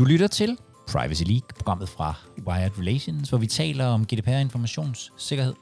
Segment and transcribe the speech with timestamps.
[0.00, 0.58] Du lytter til
[0.88, 2.14] Privacy League, programmet fra
[2.46, 5.54] Wired Relations, hvor vi taler om GDPR-informationssikkerhed.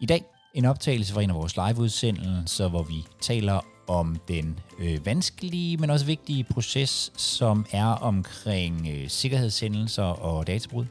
[0.00, 0.24] I dag
[0.54, 5.90] en optagelse fra en af vores liveudsendelser, hvor vi taler om den øh, vanskelige, men
[5.90, 10.86] også vigtige proces, som er omkring øh, sikkerhedshændelser og databrud.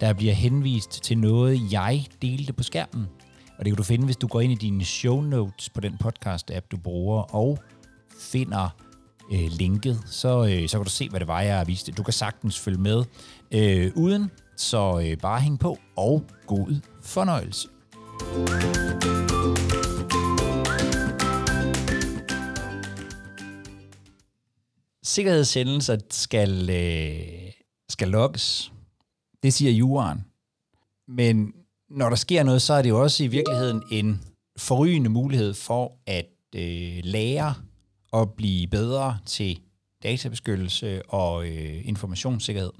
[0.00, 3.06] Der bliver henvist til noget, jeg delte på skærmen,
[3.58, 5.98] og det kan du finde, hvis du går ind i dine show notes på den
[6.04, 7.58] podcast-app, du bruger, og
[8.20, 8.85] finder
[9.32, 11.92] øh, linket, så, øh, så kan du se, hvad det var, jeg viste.
[11.92, 13.04] Du kan sagtens følge med
[13.50, 17.68] øh, uden, så øh, bare hæng på, og god fornøjelse.
[25.02, 27.52] Sikkerhedshændelser skal, øh,
[27.88, 28.72] skal lokkes.
[29.42, 30.24] Det siger juraen.
[31.08, 31.52] Men
[31.90, 34.20] når der sker noget, så er det jo også i virkeligheden en
[34.58, 37.54] forrygende mulighed for at øh, lære
[38.22, 39.58] at blive bedre til
[40.02, 42.70] databeskyttelse og øh, informationssikkerhed.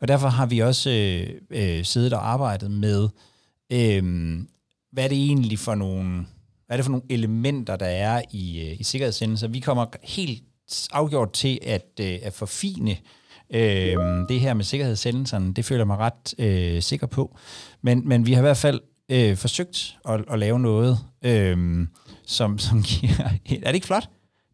[0.00, 3.08] Og derfor har vi også øh, øh, siddet og arbejdet med,
[3.72, 4.02] øh,
[4.92, 6.26] hvad er det egentlig for nogle,
[6.66, 9.48] hvad er det for nogle elementer, der er i, øh, i sikkerhedshændelser.
[9.48, 10.42] Vi kommer helt
[10.92, 12.96] afgjort til at, øh, at forfine
[13.50, 13.96] øh,
[14.28, 15.54] det her med sikkerhedshændelserne.
[15.54, 17.36] Det føler jeg mig ret øh, sikker på.
[17.82, 21.86] Men, men vi har i hvert fald øh, forsøgt at, at lave noget, øh,
[22.26, 23.30] som, som giver...
[23.62, 24.08] Er det ikke flot?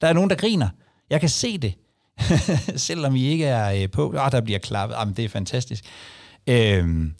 [0.04, 0.68] Der er nogen, der griner.
[1.10, 1.74] Jeg kan se det,
[2.88, 4.14] selvom I ikke er øh, på.
[4.16, 4.96] Ah, der bliver klappet.
[4.96, 5.84] Jamen, det er fantastisk.
[6.46, 7.10] Øh,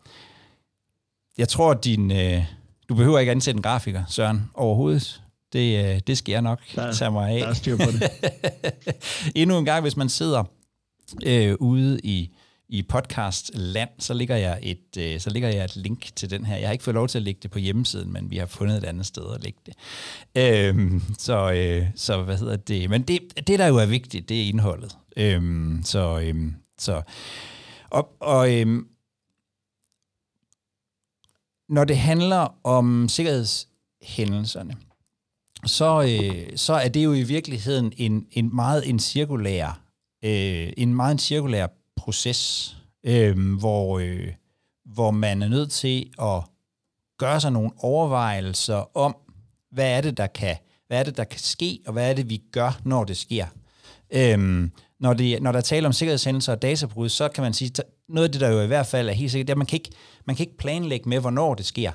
[1.39, 2.11] jeg tror, at din...
[2.13, 2.45] Øh,
[2.89, 5.23] du behøver ikke ansætte en grafiker, Søren, overhovedet.
[5.53, 7.39] Det, øh, det skal jeg nok der, tage mig af.
[7.41, 8.11] Der er styr på det.
[9.41, 10.45] Endnu en gang, hvis man sidder
[11.23, 12.31] øh, ude i
[12.75, 16.47] i podcast land, så ligger jeg et øh, så ligger jeg et link til den
[16.47, 16.57] her.
[16.57, 18.77] Jeg har ikke fået lov til at lægge det på hjemmesiden, men vi har fundet
[18.77, 19.75] et andet sted at lægge det.
[20.37, 22.91] Øhm, så øh, så hvad hedder det?
[22.91, 24.97] Men det det der jo er vigtigt, det er indholdet.
[25.17, 27.03] Øhm, så øhm, så
[27.91, 28.87] og, og øhm,
[31.69, 34.77] når det handler om sikkerhedshændelserne,
[35.67, 39.81] så, øh, så er det jo i virkeligheden en, en meget en cirkulær,
[40.25, 41.67] øh, en meget en cirkulær
[42.05, 44.29] proces, øh, hvor, øh,
[44.95, 46.43] hvor man er nødt til at
[47.19, 49.17] gøre sig nogle overvejelser om,
[49.73, 50.57] hvad er det, der kan,
[50.87, 53.47] hvad er det, der kan ske, og hvad er det, vi gør, når det sker.
[54.13, 57.71] Øhm, når, det, når der taler om sikkerhedshændelser og databrud, så kan man sige,
[58.09, 59.67] noget af det, der jo i hvert fald er helt sikkert, det er, at man
[59.67, 59.91] kan ikke,
[60.27, 61.93] man kan ikke planlægge med, hvornår det sker.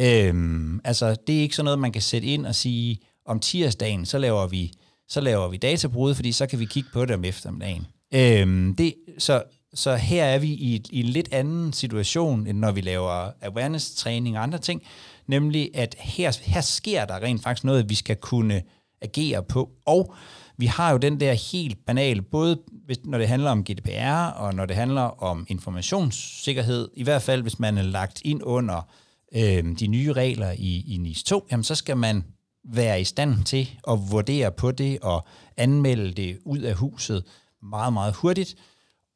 [0.00, 4.06] Øhm, altså, det er ikke sådan noget, man kan sætte ind og sige, om tirsdagen,
[4.06, 4.72] så laver vi,
[5.08, 7.86] så laver vi databrud, fordi så kan vi kigge på det om eftermiddagen.
[8.14, 9.42] Øhm, det, så,
[9.74, 14.36] så her er vi i, i en lidt anden situation, end når vi laver awareness-træning
[14.36, 14.82] og andre ting,
[15.26, 18.62] nemlig at her, her sker der rent faktisk noget, vi skal kunne
[19.02, 20.14] agere på, og
[20.56, 22.58] vi har jo den der helt banale, både
[23.04, 27.58] når det handler om GDPR, og når det handler om informationssikkerhed, i hvert fald hvis
[27.58, 28.88] man er lagt ind under
[29.34, 32.24] øh, de nye regler i, i NIS 2, jamen så skal man
[32.64, 35.26] være i stand til at vurdere på det og
[35.56, 37.24] anmelde det ud af huset
[37.64, 38.54] meget, meget hurtigt.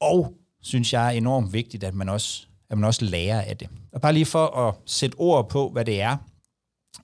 [0.00, 3.68] Og synes jeg er enormt vigtigt, at man også, at man også lærer af det.
[3.92, 6.16] Og bare lige for at sætte ord på, hvad det er,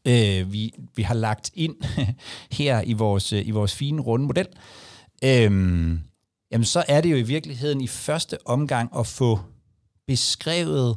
[0.07, 1.77] øh, vi, vi har lagt ind
[2.59, 4.47] her i vores, øh, i vores fine runde model,
[5.25, 5.51] øh,
[6.51, 9.41] jamen så er det jo i virkeligheden i første omgang at få
[10.07, 10.97] beskrevet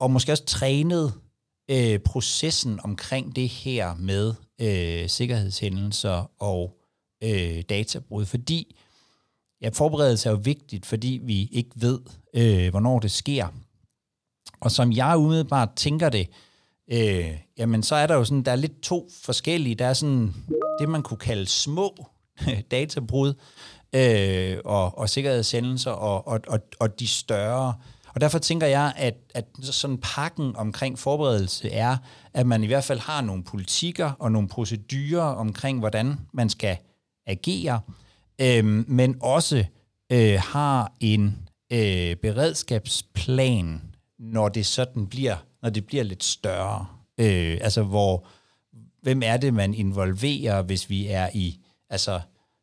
[0.00, 1.12] og måske også trænet
[1.70, 6.80] øh, processen omkring det her med øh, sikkerhedshændelser og
[7.22, 8.76] øh, databrud, fordi
[9.64, 11.98] ja, forberedelse er jo vigtigt, fordi vi ikke ved,
[12.34, 13.46] øh, hvornår det sker.
[14.60, 16.28] Og som jeg umiddelbart tænker det,
[16.92, 19.74] øh, jamen så er der jo sådan, der er lidt to forskellige.
[19.74, 20.34] Der er sådan
[20.80, 22.06] det, man kunne kalde små
[22.70, 23.34] databrud
[23.92, 27.74] øh, og, og sikkerhedshændelser og, og, og, og de større.
[28.14, 31.96] Og derfor tænker jeg, at, at sådan pakken omkring forberedelse er,
[32.34, 36.76] at man i hvert fald har nogle politikker og nogle procedurer omkring, hvordan man skal
[37.26, 37.80] agere,
[38.40, 39.64] øh, men også
[40.12, 43.82] øh, har en øh, beredskabsplan,
[44.18, 46.86] når det sådan bliver, når det bliver lidt større.
[47.20, 48.26] Øh, altså hvor,
[49.02, 51.58] hvem er det, man involverer, hvis vi er i,
[51.90, 52.20] altså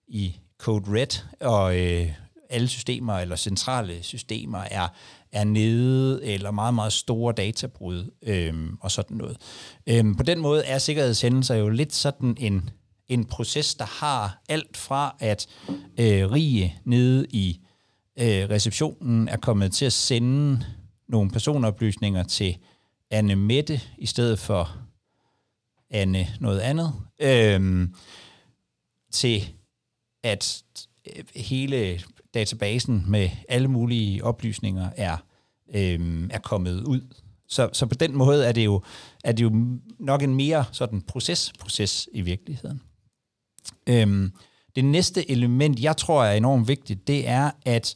[0.08, 2.14] i Code Red, og øh,
[2.50, 4.88] alle systemer eller centrale systemer er,
[5.32, 9.38] er nede, eller meget, meget store databrud øh, og sådan noget.
[9.88, 12.70] Øh, på den måde er sikkerhedshændelser jo lidt sådan en,
[13.12, 15.48] en proces, der har alt fra at
[16.00, 17.60] øh, rige nede i
[18.20, 20.66] øh, receptionen er kommet til at sende
[21.08, 22.58] nogle personoplysninger til
[23.10, 24.78] Anne Mette i stedet for
[25.90, 27.88] Anne noget andet, øh,
[29.12, 29.50] til
[30.24, 30.64] at
[31.16, 32.02] øh, hele
[32.34, 35.18] databasen med alle mulige oplysninger er,
[35.74, 37.02] øh, er kommet ud.
[37.48, 38.82] Så, så på den måde er det, jo,
[39.24, 42.82] er det jo nok en mere sådan proces-proces i virkeligheden.
[43.88, 44.32] Øhm,
[44.76, 47.96] det næste element, jeg tror er enormt vigtigt, det er, at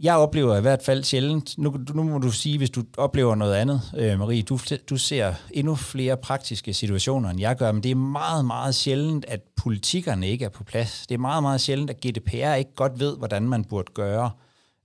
[0.00, 3.54] jeg oplever i hvert fald sjældent, nu, nu må du sige, hvis du oplever noget
[3.54, 4.58] andet, øh, Marie, du,
[4.90, 9.24] du ser endnu flere praktiske situationer, end jeg gør, men det er meget, meget sjældent,
[9.24, 11.06] at politikerne ikke er på plads.
[11.06, 14.30] Det er meget, meget sjældent, at GDPR ikke godt ved, hvordan man burde gøre,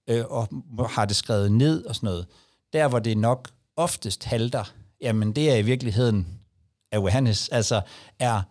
[0.07, 0.47] øh, og
[0.89, 2.25] har det skrevet ned og sådan noget.
[2.73, 6.27] Der, hvor det nok oftest halter, jamen det er i virkeligheden
[6.91, 7.81] awareness, altså
[8.19, 8.41] er,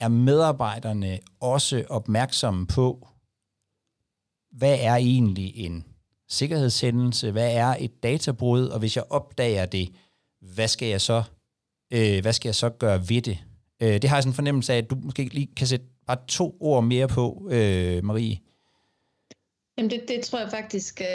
[0.00, 3.08] er medarbejderne også opmærksomme på,
[4.52, 5.84] hvad er egentlig en
[6.28, 9.88] sikkerhedshændelse, hvad er et databrud, og hvis jeg opdager det,
[10.40, 11.22] hvad skal jeg så,
[11.92, 13.38] øh, hvad skal jeg så gøre ved det?
[13.82, 16.18] Øh, det har jeg sådan en fornemmelse af, at du måske lige kan sætte bare
[16.28, 18.38] to ord mere på, øh, Marie.
[19.78, 21.06] Jamen det, det tror jeg faktisk øh,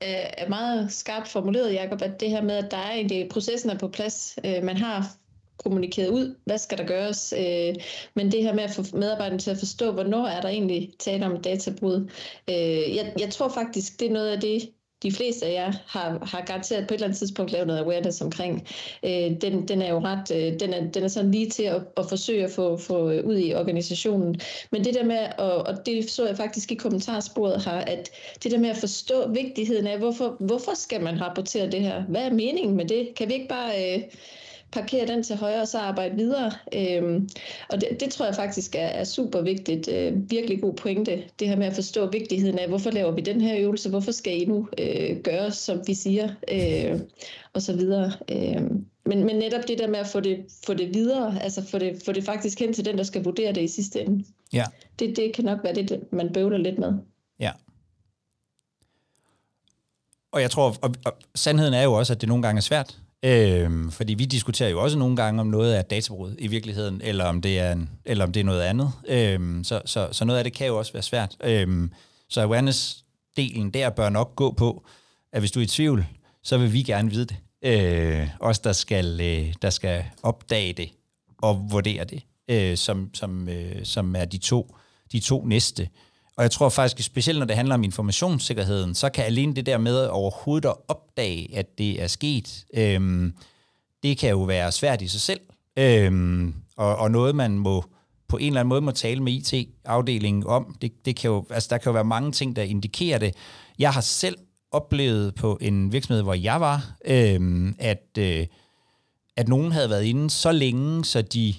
[0.00, 3.78] er meget skarpt formuleret, Jacob, at det her med, at der er egentlig processen er
[3.78, 4.38] på plads.
[4.44, 5.14] Øh, man har
[5.64, 7.74] kommunikeret ud, hvad skal der gøres, øh,
[8.14, 11.26] men det her med at få medarbejderne til at forstå, hvornår er der egentlig tale
[11.26, 12.10] om databrud.
[12.50, 14.70] Øh, jeg, jeg tror faktisk, det er noget af det,
[15.02, 18.20] de fleste af jer har, har garanteret på et eller andet tidspunkt lavet noget awareness
[18.20, 18.66] omkring.
[19.04, 21.82] Øh, den, den er jo ret, øh, den, er, den er sådan lige til at,
[21.96, 24.40] at forsøge at få, få øh, ud i organisationen.
[24.72, 28.10] Men det der med, og, og det så jeg faktisk i kommentarsporet her, at
[28.42, 32.02] det der med at forstå vigtigheden af, hvorfor, hvorfor skal man rapportere det her?
[32.02, 33.08] Hvad er meningen med det?
[33.16, 33.94] Kan vi ikke bare...
[33.94, 34.02] Øh,
[34.72, 36.52] parkere den til højre og så arbejde videre.
[36.74, 37.28] Øhm,
[37.68, 39.88] og det, det tror jeg faktisk er, er super vigtigt.
[39.88, 41.22] Øh, virkelig god pointe.
[41.38, 43.90] Det her med at forstå vigtigheden af, hvorfor laver vi den her øvelse?
[43.90, 46.28] Hvorfor skal I nu øh, gøre, som vi siger?
[46.52, 47.00] Øh,
[47.52, 48.12] og så videre.
[48.28, 48.62] Øh,
[49.04, 52.02] men, men netop det der med at få det, få det videre, altså få det,
[52.04, 54.24] få det faktisk hen til den, der skal vurdere det i sidste ende.
[54.52, 54.64] Ja.
[54.98, 56.94] Det, det kan nok være det, man bøvler lidt med.
[57.40, 57.50] Ja.
[60.32, 62.98] Og jeg tror, og, og sandheden er jo også, at det nogle gange er svært.
[63.24, 67.24] Øhm, fordi vi diskuterer jo også nogle gange, om noget er databrud i virkeligheden, eller
[67.24, 68.92] om det er, en, eller om det er noget andet.
[69.08, 71.36] Øhm, så, så, så noget af det kan jo også være svært.
[71.44, 71.92] Øhm,
[72.28, 74.84] så awareness-delen der bør nok gå på,
[75.32, 76.06] at hvis du er i tvivl,
[76.42, 77.36] så vil vi gerne vide det.
[77.62, 80.90] Øh, os, der skal, øh, der skal opdage det
[81.38, 84.76] og vurdere det, øh, som, som, øh, som er de to,
[85.12, 85.88] de to næste.
[86.40, 89.78] Og jeg tror faktisk, specielt når det handler om informationssikkerheden, så kan alene det der
[89.78, 93.34] med overhovedet at opdage, at det er sket, øhm,
[94.02, 95.40] det kan jo være svært i sig selv.
[95.76, 97.84] Øhm, og, og noget, man må
[98.28, 100.76] på en eller anden måde må tale med IT-afdelingen om.
[100.82, 103.34] Det, det kan jo, altså, der kan jo være mange ting, der indikerer det.
[103.78, 104.36] Jeg har selv
[104.70, 108.46] oplevet på en virksomhed, hvor jeg var, øhm, at, øh,
[109.36, 111.54] at nogen havde været inde så længe, så de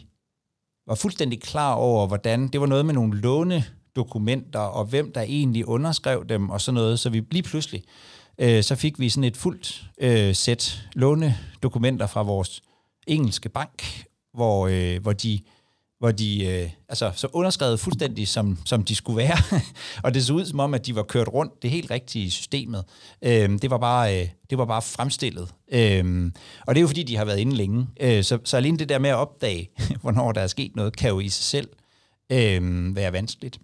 [0.88, 3.66] var fuldstændig klar over, hvordan det var noget med nogle låne
[3.96, 7.00] dokumenter, og hvem der egentlig underskrev dem, og sådan noget.
[7.00, 7.84] Så vi lige pludselig,
[8.38, 12.62] øh, så fik vi sådan et fuldt øh, sæt lånedokumenter fra vores
[13.08, 15.40] engelske bank, hvor, øh, hvor de
[16.02, 19.38] hvor de øh, altså, så underskrevet fuldstændig, som, som de skulle være.
[20.04, 22.30] og det så ud som om, at de var kørt rundt det helt rigtige i
[22.30, 22.86] systemet.
[23.22, 25.54] Øh, det, var bare, øh, det var bare fremstillet.
[25.72, 26.32] Øh,
[26.68, 27.88] og det er jo fordi, de har været inde længe.
[28.00, 29.70] Øh, så, så alene det der med at opdage,
[30.02, 31.70] hvornår der er sket noget, kan jo i sig selv
[32.32, 33.60] øh, være vanskeligt.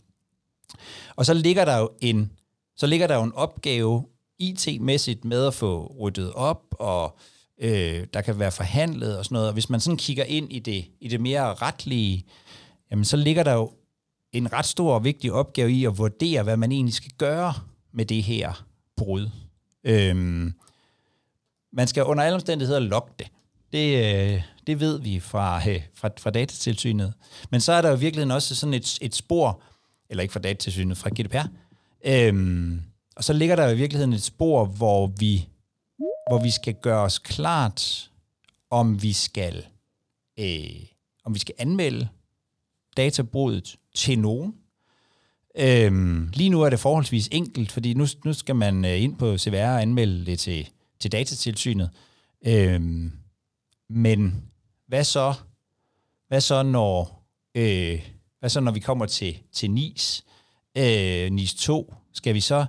[1.16, 2.32] Og så ligger der jo en,
[2.76, 4.06] så ligger der jo en opgave
[4.40, 7.18] IT-mæssigt med at få ryddet op, og
[7.62, 9.48] øh, der kan være forhandlet og sådan noget.
[9.48, 12.26] Og hvis man sådan kigger ind i det, i det mere retlige,
[12.92, 13.72] jamen så ligger der jo
[14.32, 17.54] en ret stor og vigtig opgave i at vurdere, hvad man egentlig skal gøre
[17.94, 18.66] med det her
[18.98, 19.30] brud.
[19.84, 20.54] Øhm,
[21.74, 23.28] man skal under alle omstændigheder logge det.
[23.72, 27.14] Det, øh, det ved vi fra, øh, fra, fra datatilsynet.
[27.52, 29.62] Men så er der jo virkelig også sådan et, et spor,
[30.10, 31.48] eller ikke fra datatilsynet, fra GDPR.
[32.06, 32.82] Øhm,
[33.16, 35.48] og så ligger der jo i virkeligheden et spor, hvor vi,
[36.30, 38.12] hvor vi skal gøre os klart,
[38.70, 39.66] om vi skal,
[40.40, 40.84] øh,
[41.24, 42.08] om vi skal anmelde
[42.98, 44.56] databruddet til nogen.
[45.58, 49.38] Øhm, lige nu er det forholdsvis enkelt, fordi nu, nu skal man øh, ind på
[49.38, 51.90] CVR og anmelde det til, til datatilsynet.
[52.48, 53.12] Øhm,
[53.90, 54.44] men
[54.88, 55.34] hvad så,
[56.28, 57.24] hvad så når,
[57.56, 58.10] øh,
[58.40, 60.26] hvad så, når vi kommer til, til NIS?
[60.78, 62.66] Øh, NIS 2, skal vi så,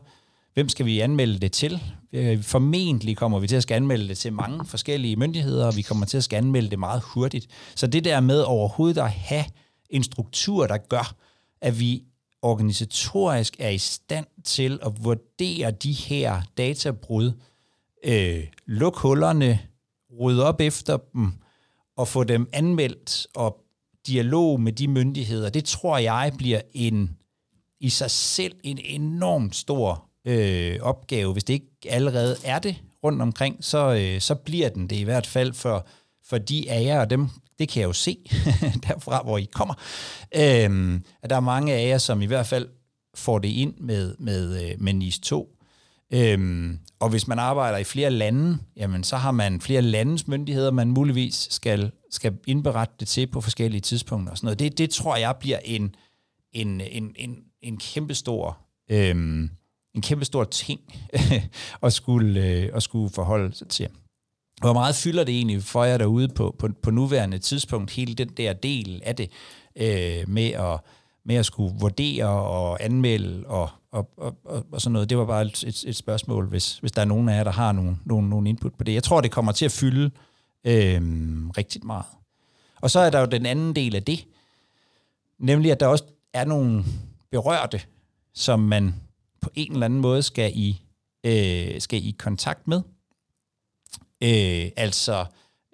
[0.55, 1.83] hvem skal vi anmelde det til?
[2.13, 5.83] Øh, formentlig kommer vi til at skal anmelde det til mange forskellige myndigheder, og vi
[5.83, 7.47] kommer til at skal anmelde det meget hurtigt.
[7.75, 9.45] Så det der med overhovedet at have
[9.91, 11.15] en struktur, der gør,
[11.61, 12.03] at vi
[12.43, 17.33] organisatorisk er i stand til at vurdere de her databrud,
[18.05, 19.59] øh, luk hullerne,
[20.21, 21.33] rydde op efter dem,
[21.97, 23.65] og få dem anmeldt og
[24.09, 27.17] dialog med de myndigheder, det tror jeg bliver en,
[27.81, 31.33] i sig selv en enormt stor øh, opgave.
[31.33, 35.03] Hvis det ikke allerede er det rundt omkring, så, øh, så bliver den det i
[35.03, 35.87] hvert fald for,
[36.25, 38.17] for de af jer, og dem, det kan jeg jo se
[38.89, 39.75] derfra, hvor I kommer,
[40.37, 42.69] øh, at der er mange af jer, som i hvert fald
[43.15, 45.58] får det ind med, med, øh, med NIS 2.
[46.13, 50.71] Øhm, og hvis man arbejder i flere lande, jamen så har man flere landes myndigheder,
[50.71, 54.31] man muligvis skal, skal indberette det til på forskellige tidspunkter.
[54.31, 54.59] Og sådan noget.
[54.59, 55.95] Det, det tror jeg bliver en,
[56.53, 58.59] en, en, en, en kæmpestor
[58.91, 59.51] øhm,
[59.95, 60.81] en kæmpe stor ting
[61.83, 63.89] at, skulle, øh, at skulle forholde sig til.
[64.61, 68.29] Hvor meget fylder det egentlig for jer derude på, på, på nuværende tidspunkt, hele den
[68.29, 69.31] der del af det,
[69.77, 70.81] øh, med, at,
[71.25, 75.11] med at skulle vurdere og anmelde og, og, og, og, og sådan noget?
[75.11, 77.51] Det var bare et, et, et spørgsmål, hvis, hvis der er nogen af jer, der
[77.51, 78.95] har nogle, nogle, nogle input på det.
[78.95, 80.11] Jeg tror, det kommer til at fylde
[80.65, 81.01] øh,
[81.59, 82.05] rigtig meget.
[82.81, 84.27] Og så er der jo den anden del af det,
[85.39, 86.85] nemlig at der også er nogle
[87.31, 87.81] berørte,
[88.35, 88.95] som man
[89.41, 90.83] på en eller anden måde skal i,
[91.25, 92.83] øh, skal i kontakt med.
[94.23, 95.27] Øh, altså,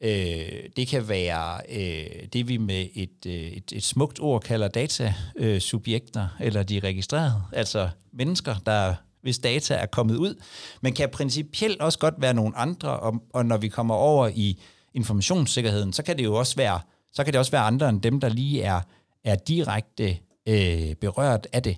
[0.05, 4.69] øh, det kan være øh, det, vi med et, øh, et, et smukt ord kalder
[4.69, 10.35] datasubjekter, eller de registrerede, altså mennesker, der hvis data er kommet ud,
[10.81, 14.61] men kan principielt også godt være nogle andre, og, og når vi kommer over i
[14.95, 16.81] informationssikkerheden, så kan det jo også være,
[17.13, 18.81] så kan det også være andre end dem, der lige er,
[19.25, 20.19] er direkte
[20.49, 21.77] øh, berørt af det.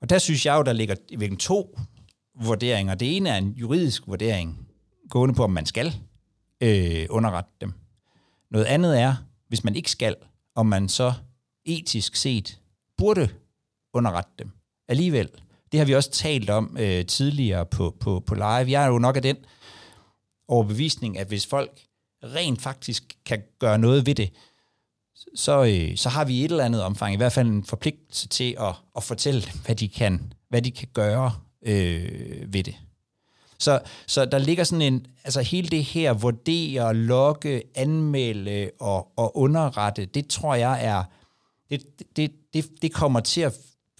[0.00, 1.78] Og der synes jeg jo, der ligger i to
[2.40, 2.94] vurderinger.
[2.94, 4.66] Det ene er en juridisk vurdering,
[5.10, 5.94] gående på, om man skal
[6.62, 7.72] øh, underrette dem.
[8.50, 9.14] Noget andet er,
[9.48, 10.16] hvis man ikke skal,
[10.54, 11.12] om man så
[11.64, 12.60] etisk set
[12.96, 13.28] burde
[13.94, 14.50] underrette dem
[14.88, 15.28] alligevel.
[15.72, 18.70] Det har vi også talt om øh, tidligere på, på, på live.
[18.70, 19.36] Jeg er jo nok af den
[20.48, 21.80] overbevisning, at hvis folk
[22.24, 24.30] rent faktisk kan gøre noget ved det,
[25.34, 28.28] så, øh, så har vi i et eller andet omfang i hvert fald en forpligtelse
[28.28, 32.76] til at, at fortælle dem, hvad de kan, hvad de kan gøre øh, ved det.
[33.58, 39.36] Så, så der ligger sådan en, altså hele det her vurdere, lokke, anmelde og, og
[39.36, 41.04] underrette, det tror jeg er,
[41.70, 43.58] det, det, det, det kommer til at,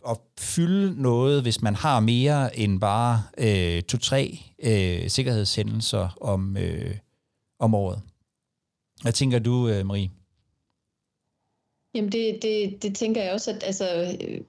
[0.09, 6.97] at fylde noget, hvis man har mere end bare øh, to-tre øh, sikkerhedshændelser om, øh,
[7.59, 8.03] om året.
[9.03, 10.11] Hvad tænker du, øh, Marie?
[11.95, 14.41] Jamen det, det, det tænker jeg også, at altså, øh,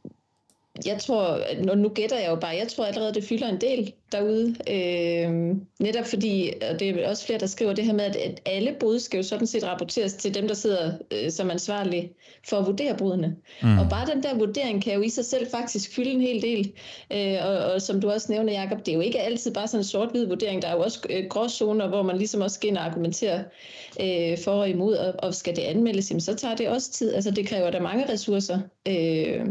[0.86, 3.94] jeg tror, nu, nu gætter jeg jo bare, jeg tror allerede, det fylder en del
[4.14, 4.56] derude.
[4.70, 8.76] Øh, netop fordi, og det er også flere, der skriver det her med, at, alle
[8.80, 12.12] brud skal jo sådan set rapporteres til dem, der sidder øh, som ansvarlige
[12.50, 13.36] for at vurdere brudene.
[13.62, 13.80] Mm.
[13.80, 16.72] Og bare den der vurdering kan jo i sig selv faktisk fylde en hel del.
[17.14, 19.80] Øh, og, og som du også nævner, Jacob, det er jo ikke altid bare sådan
[19.80, 20.62] en sort-hvid vurdering.
[20.62, 23.44] Der er jo også øh, gråzoner, hvor man ligesom også skal ind og argumentere
[24.02, 27.14] øh, for og imod, og, og skal det anmeldes, jamen, så tager det også tid.
[27.14, 28.60] Altså det kræver da mange ressourcer.
[28.88, 29.46] Øh,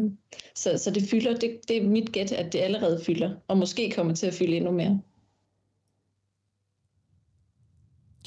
[0.54, 3.90] så, så det fylder, det, det er mit gæt, at det allerede fylder, og måske
[3.90, 5.00] kommer til at fylde endnu mere.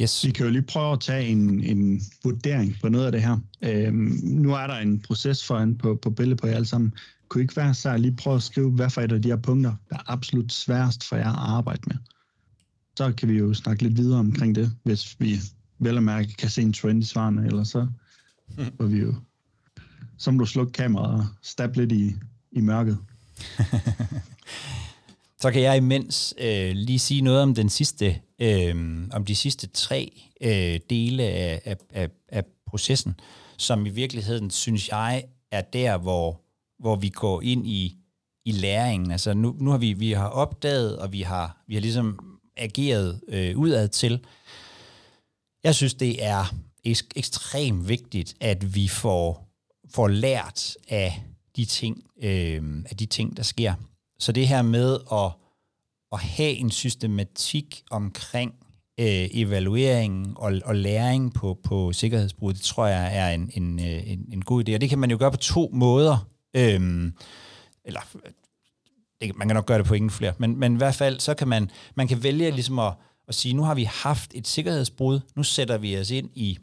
[0.02, 0.26] Yes.
[0.26, 3.38] Vi kan jo lige prøve at tage en, en vurdering på noget af det her.
[3.62, 6.94] Øhm, nu er der en proces foran på, på billedet på jer alle sammen.
[7.28, 9.36] Kunne I ikke være så lige prøve at skrive, hvad for et af de her
[9.36, 11.96] punkter, der er absolut sværest for jer at arbejde med?
[12.98, 15.36] Så kan vi jo snakke lidt videre omkring det, hvis vi
[15.80, 17.88] vel og mærke kan se en trend i svarene, eller så
[18.78, 19.16] får vi jo
[20.18, 22.16] så må du slukke kameraet og stab lidt i,
[22.52, 22.98] i mørket.
[25.42, 29.68] så kan jeg imens øh, lige sige noget om den sidste, øh, om de sidste
[29.68, 33.20] tre øh, dele af, af, af, af processen,
[33.58, 36.42] som i virkeligheden, synes jeg, er der, hvor,
[36.80, 37.98] hvor vi går ind i,
[38.46, 39.12] i læringen.
[39.12, 43.22] Altså nu, nu har vi, vi har opdaget, og vi har, vi har ligesom ageret
[43.28, 44.26] øh, udad til.
[45.64, 46.56] Jeg synes, det er
[47.16, 49.46] ekstremt vigtigt, at vi får
[49.90, 51.24] får lært af
[51.56, 53.74] de ting, øh, af de ting, der sker.
[54.20, 55.32] Så det her med at,
[56.12, 58.54] at have en systematik omkring
[59.00, 64.12] øh, evaluering og, og læring på, på sikkerhedsbrud, det tror jeg er en, en, øh,
[64.12, 64.74] en, en god idé.
[64.74, 66.28] Og det kan man jo gøre på to måder.
[66.56, 67.14] Øhm,
[67.86, 68.00] eller
[69.22, 71.34] det, man kan nok gøre det på ingen flere, men, men i hvert fald, så
[71.34, 72.94] kan man, man kan vælge ligesom at,
[73.28, 76.58] at sige, nu har vi haft et sikkerhedsbrud, nu sætter vi os ind i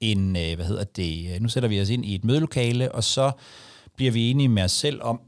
[0.00, 3.32] en, øh, hvad hedder det, nu sætter vi os ind i et mødelokale, og så
[3.96, 5.20] bliver vi enige med os selv om,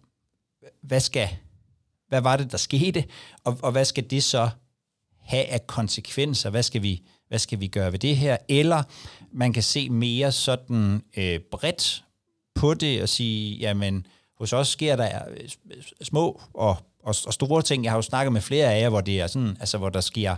[0.88, 1.28] hvad skal,
[2.09, 3.04] hvad var det, der skete,
[3.45, 4.50] og, og hvad skal det så
[5.21, 6.50] have af konsekvenser?
[6.50, 8.37] Hvad skal vi, hvad skal vi gøre ved det her?
[8.49, 8.83] Eller
[9.33, 12.04] man kan se mere sådan øh, bredt
[12.54, 14.07] på det og sige, jamen,
[14.38, 15.49] hos os sker der øh,
[16.02, 17.85] små og, og, og store ting.
[17.85, 20.00] Jeg har jo snakket med flere af jer, hvor det er sådan, altså hvor der
[20.00, 20.37] sker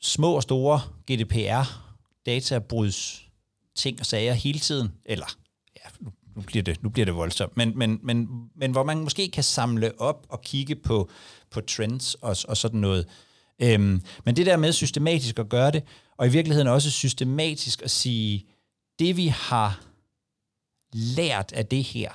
[0.00, 1.94] små og store GDPR
[2.26, 3.28] databruds
[3.74, 5.26] ting og sager hele tiden, eller
[5.76, 8.98] ja, nu nu bliver det, nu bliver det voldsomt, men, men, men, men hvor man
[8.98, 11.10] måske kan samle op og kigge på,
[11.50, 13.06] på trends og, og sådan noget.
[13.58, 15.82] Øhm, men det der med systematisk at gøre det,
[16.16, 18.46] og i virkeligheden også systematisk at sige,
[18.98, 19.84] det vi har
[20.92, 22.10] lært af det her,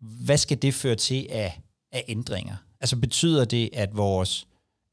[0.00, 1.60] hvad skal det føre til af,
[1.92, 2.56] af ændringer?
[2.80, 4.46] Altså betyder det, at vores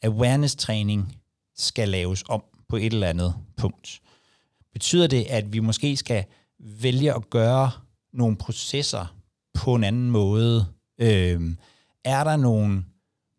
[0.03, 1.17] awareness-træning
[1.55, 4.01] skal laves om på et eller andet punkt?
[4.73, 6.25] Betyder det, at vi måske skal
[6.59, 7.71] vælge at gøre
[8.17, 9.15] nogle processer
[9.53, 10.65] på en anden måde?
[10.99, 11.41] Øh,
[12.03, 12.83] er der nogle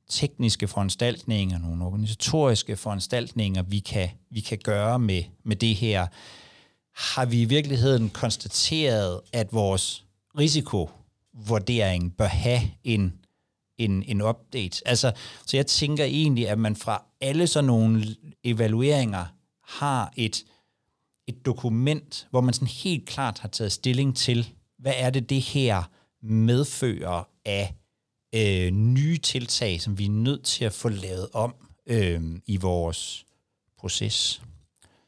[0.09, 6.07] tekniske foranstaltninger, nogle organisatoriske foranstaltninger, vi kan, vi kan gøre med, med det her?
[6.95, 10.05] Har vi i virkeligheden konstateret, at vores
[10.39, 13.15] risikovurdering bør have en,
[13.79, 14.89] en, en update?
[14.89, 15.13] Altså,
[15.47, 19.25] så jeg tænker egentlig, at man fra alle sådan nogle evalueringer
[19.65, 20.45] har et,
[21.27, 25.41] et dokument, hvor man sådan helt klart har taget stilling til, hvad er det, det
[25.41, 25.83] her
[26.23, 27.75] medfører af
[28.35, 31.55] øh, nye tiltag, som vi er nødt til at få lavet om
[31.87, 33.27] øh, i vores
[33.79, 34.43] proces.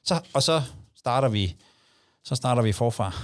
[0.04, 0.62] Så, og så
[0.96, 1.56] starter vi,
[2.24, 3.12] så starter vi forfra.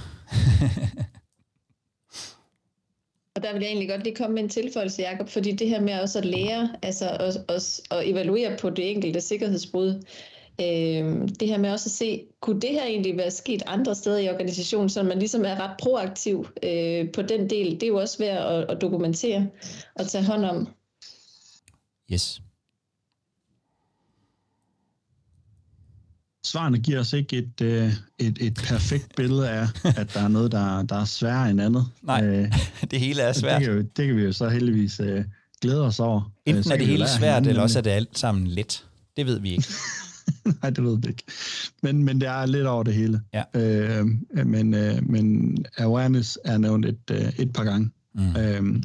[3.36, 5.80] Og der vil jeg egentlig godt lige komme med en tilføjelse, Jacob, fordi det her
[5.80, 10.02] med også at lære, altså at, at, at evaluere på det enkelte sikkerhedsbrud,
[10.60, 14.18] øh, det her med også at se, kunne det her egentlig være sket andre steder
[14.18, 17.96] i organisationen, så man ligesom er ret proaktiv øh, på den del, det er jo
[17.96, 19.48] også værd at, at dokumentere
[19.94, 20.68] og tage hånd om.
[22.12, 22.40] Yes.
[26.44, 29.66] Svarene giver os ikke et, øh, et, et perfekt billede af,
[30.00, 31.86] at der er noget, der, der er sværere end andet.
[32.02, 32.52] Nej, øh,
[32.90, 33.60] det hele er svært.
[33.60, 35.24] Det kan, vi, det kan vi jo så heldigvis øh,
[35.60, 36.32] glæde os over.
[36.46, 38.84] Enten er det hele svært, eller også er det alt sammen let.
[39.16, 39.64] Det ved vi ikke.
[40.62, 41.24] Nej, det ved jeg ikke.
[41.82, 43.22] Men, men det er lidt over det hele.
[43.32, 43.42] Ja.
[43.54, 44.06] Øh,
[44.46, 47.90] men, øh, men awareness er nævnt et, øh, et par gange.
[48.14, 48.36] Mm.
[48.36, 48.82] Øh,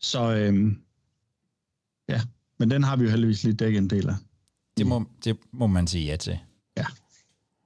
[0.00, 0.72] så øh,
[2.08, 2.20] ja,
[2.58, 4.14] men den har vi jo heldigvis lige dækket en del af.
[4.76, 6.38] Det må, det må man sige ja til.
[6.76, 6.86] Ja,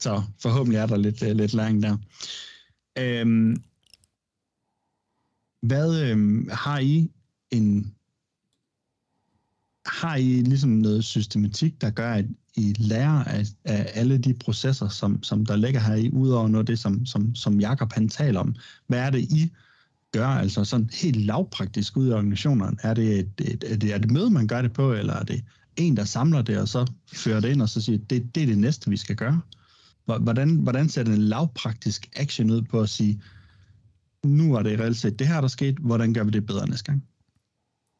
[0.00, 1.96] så forhåbentlig er der lidt, uh, lidt læring der.
[2.98, 3.56] Øh,
[5.62, 7.10] hvad øh, har I
[7.50, 7.94] en
[9.88, 12.24] har I ligesom noget systematik, der gør, at
[12.58, 16.62] i lærer af, af alle de processer, som, som der ligger her i, udover noget
[16.62, 18.54] af det, som, som, som Jakob han taler om?
[18.86, 19.52] Hvad er det, I
[20.12, 22.76] gør, altså sådan helt lavpraktisk ud i organisationerne?
[22.82, 25.24] Er det et, et, er det, er det møde, man gør det på, eller er
[25.24, 25.44] det
[25.76, 28.46] en, der samler det, og så fører det ind, og så siger, det, det er
[28.46, 29.40] det næste, vi skal gøre?
[30.04, 33.22] Hvordan, hvordan ser den lavpraktisk action ud på at sige,
[34.24, 36.84] nu er det reelt set det her, der skete, hvordan gør vi det bedre næste
[36.84, 37.04] gang?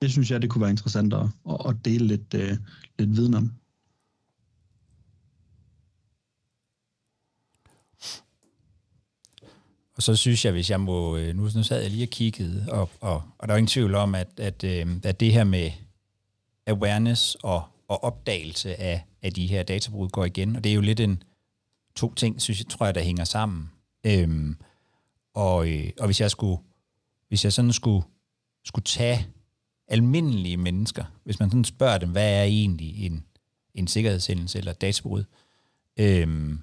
[0.03, 1.27] Det synes jeg, det kunne være interessant at,
[1.69, 2.57] at dele lidt, uh,
[2.99, 3.53] lidt viden om.
[9.99, 12.67] Og så synes jeg, hvis jeg må, øh, nu, nu sad jeg lige og kiggede,
[12.69, 15.71] og, og, og der er ingen tvivl om, at, at, øh, at det her med
[16.67, 20.81] awareness og, og opdagelse af, af de her databrud går igen, og det er jo
[20.81, 21.23] lidt en
[21.97, 23.71] to ting, synes jeg, tror jeg, der hænger sammen.
[24.07, 24.57] Øhm,
[25.35, 26.59] og, øh, og hvis jeg skulle,
[27.29, 28.07] hvis jeg sådan skulle,
[28.65, 29.27] skulle tage
[29.89, 33.25] almindelige mennesker, hvis man sådan spørger dem, hvad er egentlig en,
[33.75, 35.25] en sikkerhedshændelse eller et databrud,
[35.97, 36.61] øhm,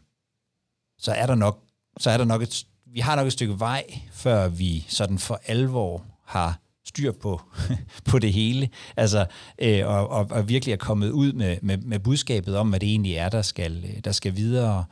[0.97, 1.63] så er der nok,
[1.97, 2.65] så er der nok et,
[2.95, 7.41] vi har nok et stykke vej, før vi sådan for alvor har styr på,
[8.09, 9.25] på det hele, altså,
[9.59, 12.89] øh, og, og, og virkelig er kommet ud med, med, med budskabet om, hvad det
[12.89, 14.85] egentlig er, der skal, øh, der skal videre.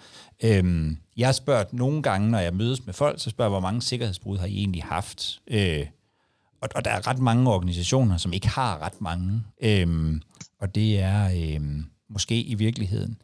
[0.44, 3.68] Øhm, jeg har spurgt nogle gange, når jeg mødes med folk, så spørger jeg, hvor
[3.70, 5.42] mange sikkerhedsbrud har I egentlig haft?
[5.48, 5.86] Øh,
[6.62, 9.44] og, og der er ret mange organisationer, som ikke har ret mange.
[9.62, 10.22] Øhm,
[10.62, 13.18] og det er øhm, måske i virkeligheden,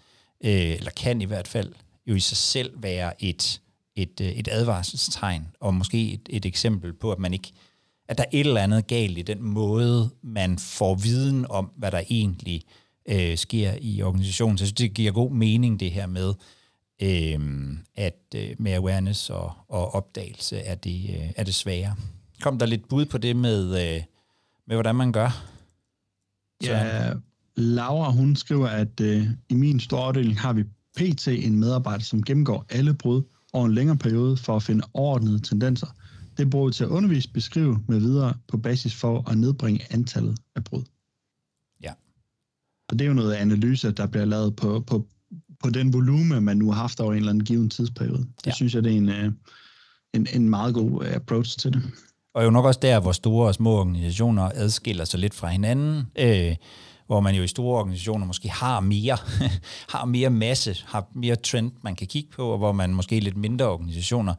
[0.44, 1.74] øh, eller kan i hvert fald,
[2.08, 3.62] jo i sig selv være et,
[4.02, 7.54] et, øh, et advarselstegn, og måske et, et eksempel på, at man ikke
[8.10, 11.92] at der er et eller andet galt i den måde, man får viden om, hvad
[11.92, 12.64] der egentlig
[13.10, 14.58] øh, sker i organisationen.
[14.58, 16.34] Så jeg synes, det giver god mening, det her med,
[17.02, 17.40] øh,
[17.96, 21.96] at øh, med awareness og, og opdagelse er det, øh, er det svære.
[22.42, 24.04] Kom der lidt bud på det med, øh,
[24.68, 25.46] med hvordan man gør?
[26.64, 26.72] Så.
[26.72, 27.14] Ja,
[27.56, 30.64] Laura, hun skriver, at øh, i min store afdeling har vi
[30.96, 35.40] PT en medarbejder, som gennemgår alle brud over en længere periode for at finde overordnede
[35.40, 35.88] tendenser.
[36.38, 40.38] Det bruger vi til at undervise, beskrive med videre på basis for at nedbringe antallet
[40.56, 40.84] af brud.
[41.84, 41.94] Ja.
[42.90, 45.08] Og det er jo noget analyse, der bliver lavet på, på,
[45.64, 48.18] på den volume, man nu har haft over en eller anden given tidsperiode.
[48.18, 48.52] Det ja.
[48.52, 49.32] synes jeg, det er en, øh,
[50.14, 51.84] en, en meget god øh, approach til det.
[52.34, 56.04] Og jo nok også der, hvor store og små organisationer adskiller sig lidt fra hinanden,
[56.20, 56.56] øh,
[57.10, 59.18] hvor man jo i store organisationer måske har mere,
[59.94, 63.20] har mere masse, har mere trend, man kan kigge på, og hvor man måske i
[63.20, 64.34] lidt mindre organisationer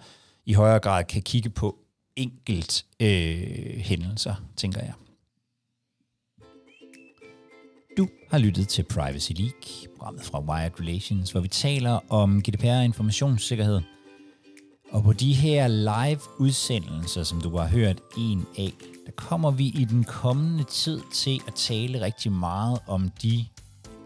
[0.47, 1.79] i højere grad kan kigge på
[2.17, 4.93] enkelt øh, hændelser, tænker jeg.
[7.97, 12.67] Du har lyttet til Privacy League, programmet fra Wired Relations, hvor vi taler om GDPR
[12.67, 13.81] og informationssikkerhed.
[14.93, 18.73] Og på de her live udsendelser, som du har hørt en af,
[19.07, 23.45] der kommer vi i den kommende tid til at tale rigtig meget om de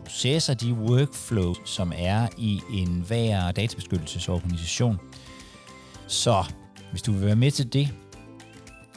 [0.05, 4.99] processer, de workflows, som er i en hver databeskyttelsesorganisation.
[6.07, 6.45] Så
[6.91, 7.89] hvis du vil være med til det,